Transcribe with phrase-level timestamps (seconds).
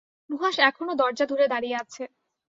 [0.29, 2.03] নুহাশ এখনো দরজা ধরে দাঁড়িয়ে আছে।